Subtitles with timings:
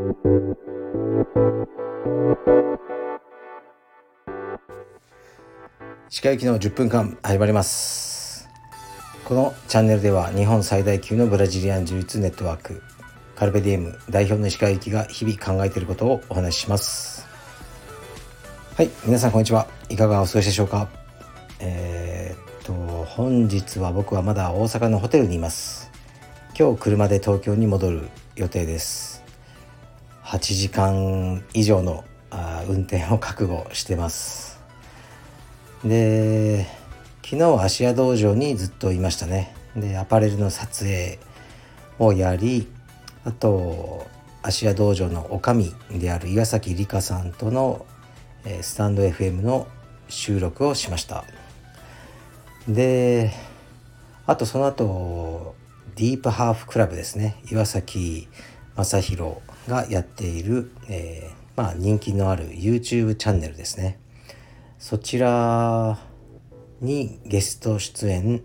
[0.00, 0.06] 歯
[6.22, 8.48] 科行きの10分間始まります。
[9.26, 12.82] このチャンネルでは日本最大級のブラジリアン柔術ネットワーク
[13.36, 17.28] カルペディエム代表の石川行きが日々考えていることをお話しします。
[18.76, 19.66] はい皆さんこんにちは。
[19.90, 20.88] いかがお過ごしでしょうか？
[21.58, 22.72] えー、っと
[23.04, 25.90] 本日は僕はまだ大阪のホテルにいます。
[26.58, 29.09] 今日車で東京に戻る予定です。
[30.30, 34.60] 8時間以上のあ運転を覚悟してます。
[35.84, 36.68] で
[37.24, 39.52] 昨日芦屋道場にずっといましたね。
[39.74, 41.18] でアパレルの撮影
[41.98, 42.68] をやり
[43.24, 44.06] あと
[44.42, 47.84] 芦屋道場の女将である岩崎里香さんとの
[48.62, 49.66] スタンド FM の
[50.08, 51.24] 収録をしました。
[52.68, 53.32] で
[54.26, 55.56] あとその後
[55.96, 57.42] ディープハーフクラブですね。
[57.50, 58.28] 岩崎
[58.76, 59.34] 正弘
[59.68, 63.98] がやっている、えー、まあ、人気のある YouTube チャンネルですね。
[64.78, 65.98] そちら
[66.80, 68.42] にゲスト出演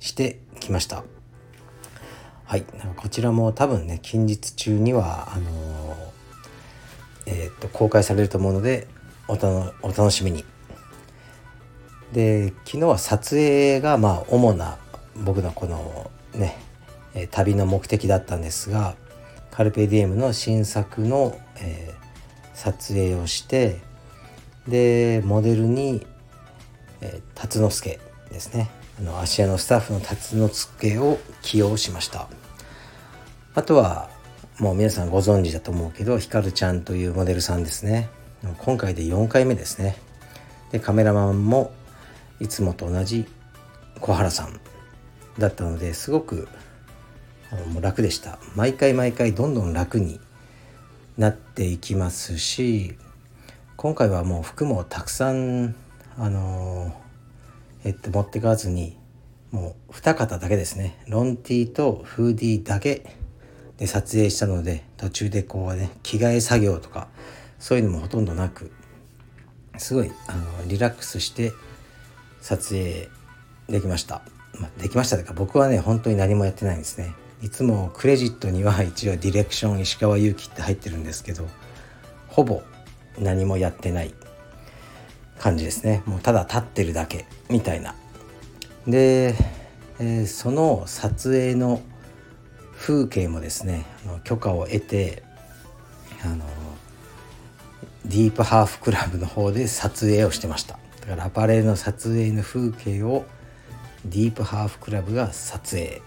[0.00, 1.04] してきました。
[2.44, 2.64] はい。
[2.96, 5.94] こちらも多分ね近日中にはあのー、
[7.26, 8.88] えー、と公開されると思うので
[9.28, 10.44] おたのお楽しみに。
[12.12, 14.78] で昨日は撮影がまあ主な
[15.24, 16.56] 僕のこのね
[17.30, 18.96] 旅の目的だったんですが
[19.50, 23.80] カルペディエムの新作の、えー、撮影をして
[24.68, 26.06] でモデルに、
[27.00, 28.70] えー、辰之助ですね。
[28.98, 32.28] あの芦屋のスタッフの辰之助を起用しました。
[33.54, 34.10] あとは
[34.58, 38.08] もう皆さんご存知だと思うけどひかるちゃんというモデルさんですね。
[38.58, 39.96] 今回で4回目ですね。
[40.72, 41.72] でカメラマンも
[42.40, 43.26] いつもと同じ
[44.00, 44.60] 小原さん
[45.38, 46.48] だったのですごく
[47.72, 48.38] もう楽でした。
[48.54, 50.20] 毎回毎回どんどん楽に
[51.16, 52.96] なっていきますし
[53.76, 55.74] 今回はもう服もたくさん
[56.18, 56.92] あの
[57.84, 58.96] えっと持ってかずに
[59.50, 60.98] もう2型だけですね。
[61.08, 63.06] ロンティーとフーディーだけ
[63.78, 67.08] で撮影したので途中でこうね着替え作業とか
[67.58, 68.72] そういうのもほとんどなく
[69.78, 71.52] すごいあのリラックスして
[72.40, 73.08] 撮影
[73.68, 74.22] できました、
[74.60, 77.14] まあ、できましたというか僕はね本当に何もやってないんですね。
[77.42, 81.46] いつもクレジットには一応ディレクション石川祐希って入ってるんですけど
[82.28, 82.62] ほぼ
[83.18, 84.14] 何もやってない
[85.38, 86.02] 感じですね。
[86.06, 87.94] もうただ立ってるだけみたいな。
[88.86, 89.34] で、
[89.98, 91.82] えー、その撮影の
[92.78, 93.84] 風景もですね
[94.24, 95.22] 許可を得て
[96.24, 96.44] あの
[98.04, 100.78] ディープハーフクラブの方で撮影をしてました。
[101.00, 103.26] だからアパレルの撮影の風景を
[104.04, 106.00] ディープハーフクラブが撮影。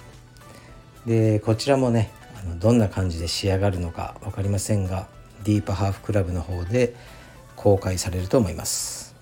[1.09, 5.07] でこちらもねあのどんな感じで仕上がるのか分かりませんが
[5.43, 6.93] ディープハーフクラブの方で
[7.55, 9.15] 公開されると思います。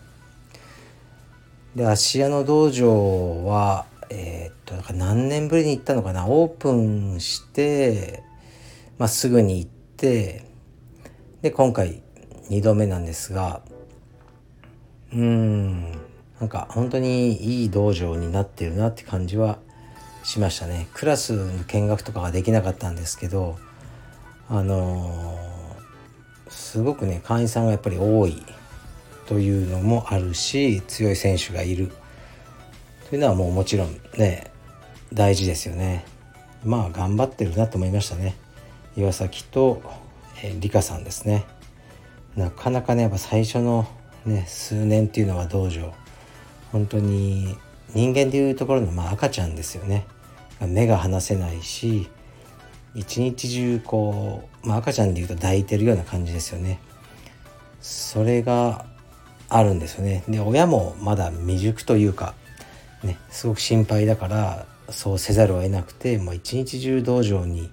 [1.78, 6.28] で芦屋の道場はえー、っとなんか何年ぶりに行ったのかな？
[6.28, 8.22] オープンして、
[8.98, 10.44] まあ、すぐに行って
[11.42, 12.02] で今回
[12.50, 13.62] 2度目なんですが
[15.14, 15.92] うん
[16.42, 19.60] なんか本当にいい道場になってるなって感じは
[20.28, 20.90] しましたね。
[20.94, 23.58] クラスの見学とかができなかったんですけど
[24.50, 28.44] あのー、すごくね会員さんがやっぱり多い
[29.26, 31.94] というのもあるし強い選手がいる。
[33.10, 34.52] というのはもうもちろんね
[35.14, 36.04] 大事ですよね。
[36.66, 38.36] まあ頑張ってるなと思いましたね。
[38.98, 39.82] 岩崎と、
[40.44, 41.46] えー、理香さんですね。
[42.36, 43.88] なかなかねやっぱ最初の
[44.26, 45.94] ね数年っていうのは道場
[46.74, 47.58] 本当に
[47.94, 50.06] 人間でいうところのまあ赤ちゃんですよね。
[50.62, 52.10] 目が離せないし
[52.96, 56.80] 一日中こう、まあ、赤ちゃんでいうと抱いてるような感じですよね。
[57.80, 58.86] それが
[59.50, 60.24] あるんですよね。
[60.28, 62.34] で親もまだ未熟というか
[63.04, 67.70] ね、すごく心配だからそうせざるを得なくてもう一日中道場に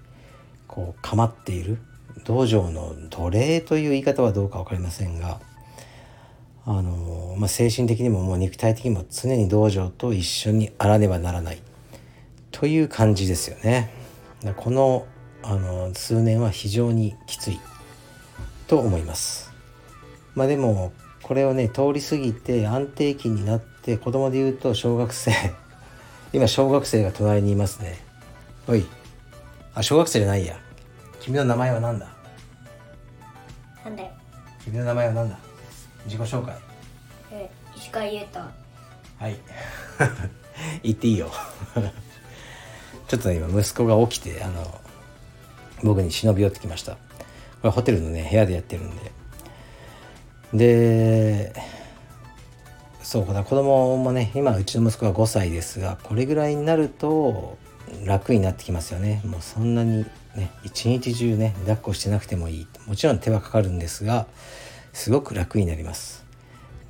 [0.69, 1.79] こう構っている。
[2.25, 5.41] 道場の奴隷という言い方はどうか分かりませんが
[6.65, 11.59] あの、まあ、精神的にももう肉体的にも常に道場と一緒にあらねばならない。
[12.55, 13.91] という感じですよね。
[14.57, 15.09] この
[15.43, 17.59] あの数年は非常にきつい
[18.69, 19.53] と思います。
[20.37, 20.93] まあでも
[21.23, 25.33] これをね通り過ぎて安定期になって子供で言うと小学生
[26.33, 27.99] 今小学生が隣にいますね。
[28.69, 28.87] おい。
[29.75, 30.57] あ小学生じゃないや。
[31.21, 32.07] 君の名前は何だ？
[33.85, 34.05] なんだ
[34.65, 35.39] 君の名前は何だ？
[36.07, 36.55] 自己紹介。
[37.33, 38.39] え石川優太。
[38.39, 39.37] はい。
[40.85, 41.33] 言っていいよ
[43.15, 44.81] ちょっとね今息子が起きてあの
[45.85, 46.95] 僕に忍び寄ってきました。
[46.95, 46.99] こ
[47.65, 49.13] れホテルのね部屋でやってるんで。
[50.53, 51.53] で
[53.03, 57.57] そうかな子供もね今うちの息子が5歳ですがこれぐらいになると
[58.05, 59.23] 楽になってきますよね。
[59.25, 62.67] もうそんなにね一日中ね抱っこしてなくてもいい。
[62.87, 64.27] もちろん手はかかるんですが
[64.93, 66.25] すごく楽になります。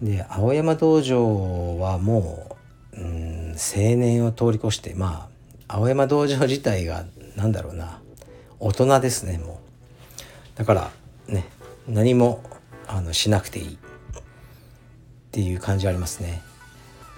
[0.00, 2.56] で青山道場はも
[2.94, 5.33] ううん青年を通り越してまあ
[5.74, 7.04] 青山道場自体が
[7.34, 8.00] 何だろうな。
[8.60, 9.60] 大人ですねも
[10.54, 10.56] う。
[10.56, 10.90] だから
[11.26, 11.48] ね
[11.88, 12.44] 何も
[12.86, 13.74] あのしなくていい。
[13.74, 13.78] っ
[15.32, 16.42] ていう感じありますね。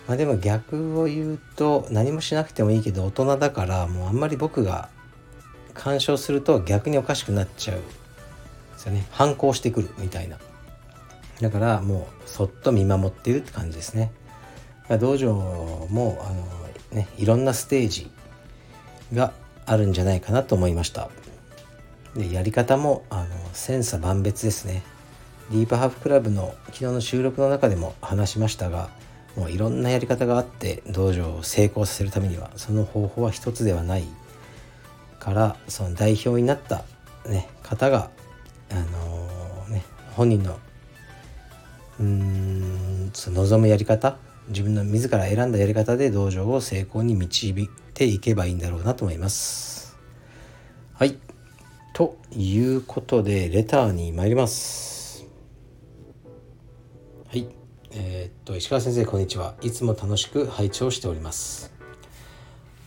[0.08, 4.88] まあ、でも逆を言うと何もしなくてもいいけど大人だからもうあんまり僕が
[5.74, 7.76] 干渉すると逆におかしくなっちゃう。
[7.76, 7.82] で
[8.78, 9.06] すよね。
[9.10, 10.38] 反抗してくるみたいな。
[11.42, 14.12] だからもうそっと見守っているって感じですね。
[14.98, 15.34] 道場
[15.90, 18.10] もあの、ね、いろんなステージ
[19.12, 19.32] が
[19.66, 21.08] あるんじゃないかなと思いました。
[22.14, 24.82] でやり方もあの千差万別ですね。
[25.50, 28.88] ディープハーフクラブの昨日の収録の中でも話しましたが
[29.36, 34.04] もういろんなやり方があって道場を成功させるためにはその方法は一つではない。
[35.26, 36.84] からその代表になった、
[37.28, 38.10] ね、方が、
[38.70, 39.82] あのー、ね、
[40.14, 40.56] 本人の
[41.98, 44.18] うんその望むやり方
[44.48, 49.96] 自分の自ら選んだやり方で道場を成功に導いていけばいいんだろうなと思います。
[50.94, 51.18] はい。
[51.92, 55.26] ということでレターに参ります。
[57.28, 57.48] はい。
[57.92, 59.54] えー、っと石川先生こんにちは。
[59.62, 61.72] いつも楽しく拝聴しております。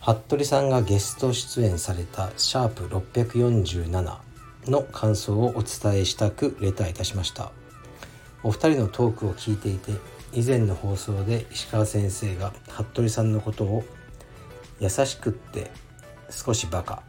[0.00, 4.18] 服部さんがゲスト出演されたシャープ647
[4.66, 7.52] の感想をお伝えしたくレターいたしました。
[8.42, 9.92] お二人のトークを聞いていて
[10.32, 13.84] 以前の放送で石川先生が服部さんのことを
[14.78, 15.70] 優しくって
[16.30, 17.02] 少しバカ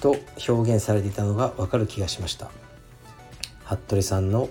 [0.00, 0.16] と
[0.48, 2.50] 表現されていたのがわかる気がしました。
[3.64, 4.48] 服部さんの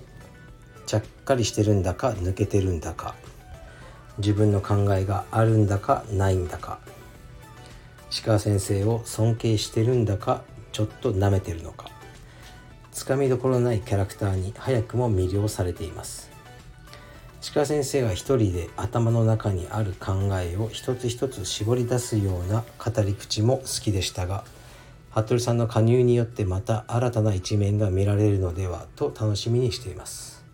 [0.86, 3.16] ちゃっかりしてるんだか抜けてるんだか。
[4.18, 6.80] 自分の考えがあるんだかないんだか。
[8.12, 11.89] 石川先生を尊敬してるんだかちょっと舐めてるのか。
[12.92, 16.31] つかみどころないキャラクターに早くも魅了されています。
[17.42, 24.44] 石川先生が一人で頭の中にある考えを一つ一つ絞り出すような語り口も好きでしたが
[25.12, 30.46] 服部さんの加入によってまた新たな一面が見られるのではと楽しみにしています。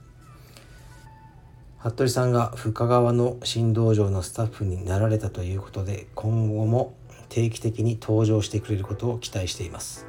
[1.77, 6.95] 服部さんが深川の新道場のスタッフになられたということで今後も
[7.29, 10.07] 定期的に登場してくれることを期待しています。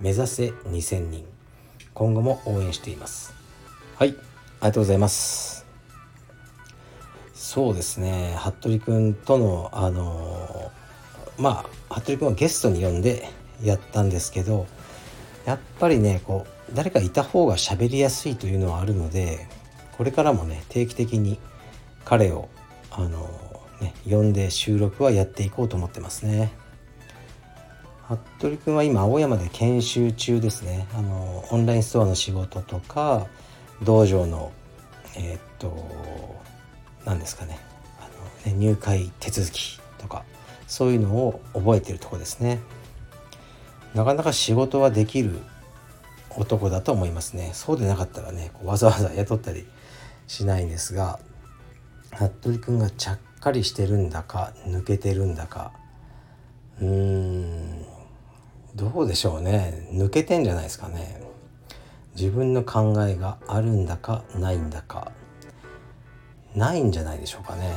[0.00, 1.24] 目指せ2000人。
[1.92, 3.34] 今後も応援しています。
[3.96, 4.10] はい。
[4.10, 4.18] あり
[4.60, 5.57] がとうございます。
[7.48, 10.70] そうですね服部君とのあの
[11.38, 13.26] まあ服部君はゲストに呼んで
[13.62, 14.66] やったんですけど
[15.46, 19.46] やっぱりねこう誰かいた方が喋りやすいというのはあるので
[19.96, 21.38] これからもね定期的に
[22.04, 22.50] 彼を
[22.90, 23.30] あの、
[23.80, 26.52] ね、呼んで収録はやっていこうと思ってますね。
[28.06, 33.26] 服部君は今青山で研修中ですねあのオンラインストアの仕事とか
[33.82, 34.52] 道場の
[35.16, 36.38] えー、っと
[37.08, 37.58] 何ですかね。
[37.98, 38.02] あ
[38.48, 40.24] のね入会手続きとか
[40.66, 42.60] そういうのを覚えてるとこですね。
[43.94, 45.38] なかなか仕事はできる
[46.36, 47.52] 男だと思いますね。
[47.54, 49.66] そうでなかったらねわざわざ雇ったり
[50.26, 51.18] しないんですが
[52.14, 55.72] 服部君がちゃっかりしてるんだか抜けてるんだか。
[56.78, 57.86] うーん
[58.76, 59.88] どうでしょうね。
[59.92, 61.22] 抜けてんじゃないですかね。
[62.14, 65.10] 自分の考えがあるんだかないんだか。
[66.54, 67.74] ないんじゃないでしょうかね。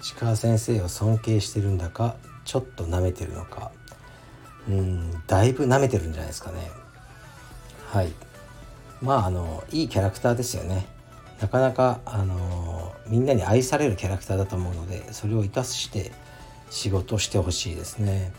[0.00, 3.70] 石川先生を尊敬してるんだかちょっと舐めてるのか。
[4.68, 6.70] うんだいぶ舐めてるんじゃないですかね。
[7.88, 8.12] はい。
[9.00, 10.86] まああのいいキャラクターですよね。
[11.40, 16.12] なかなか、あのみんなに愛されるキャラクターだと思うのでそれを生かして
[16.70, 18.32] 仕事をしてほしいですね。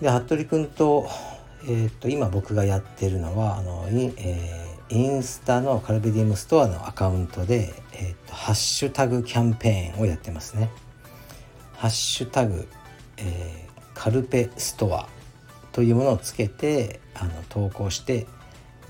[0.00, 1.08] で服部君と,、
[1.64, 10.70] えーと、今僕がやってるのはあの,、えー、インスタのカルベディウムストアのアカウントで、えーと、ハッシュタグキャンペーンをやってますね。
[11.72, 12.68] ハッシュタグ、
[13.16, 15.08] えー、カルペストア
[15.72, 18.26] というものをつけてあの投稿して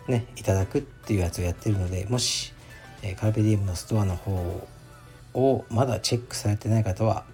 [0.08, 2.52] ねいただくっていうやつをやってるのでもし
[3.02, 4.66] えカルペディエムのストアの方
[5.34, 7.24] をまだチェックされてない方は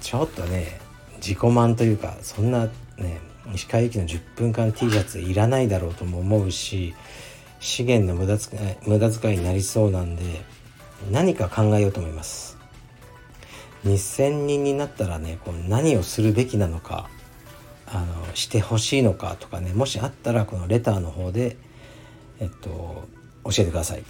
[0.01, 0.81] ちょっとね
[1.17, 2.65] 自己満というかそんな
[2.97, 3.21] ね
[3.55, 6.95] 石川駅の10分間 T シャツいらないだろうとも思うし
[7.61, 10.23] 資源の無駄遣い無駄遣いになりそうなんで
[11.11, 12.57] 何か考えようと思います。
[13.85, 17.09] 2000人になったらねこう何をするべきなのか
[17.91, 21.57] あのしてほしいのかとかねもしあったらこのレターの方で
[22.41, 23.09] えっと
[23.45, 24.05] 教えてください。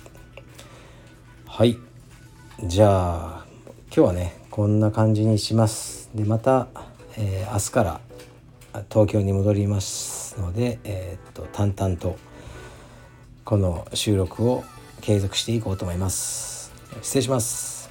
[1.47, 1.79] はい。
[2.65, 3.47] じゃあ
[3.87, 6.11] 今日はねこんな感じにします。
[6.15, 6.69] でまた、
[7.17, 8.01] えー、明日から
[8.91, 12.17] 東京に戻りますので、えー、っと淡々と
[13.45, 14.65] この収録を
[15.01, 16.73] 継続していこうと思います。
[17.03, 17.89] 失礼します。